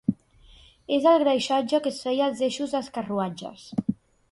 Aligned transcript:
És 0.97 1.05
el 1.11 1.19
greixatge 1.25 1.81
que 1.85 1.93
es 1.95 2.01
feia 2.07 2.25
als 2.31 2.43
eixos 2.49 2.75
dels 2.77 2.91
carruatges. 2.99 3.71